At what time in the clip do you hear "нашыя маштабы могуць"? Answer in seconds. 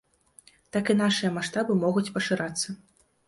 1.01-2.07